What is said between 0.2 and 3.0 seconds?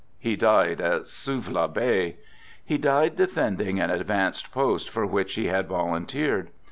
died at Suvla Bay. He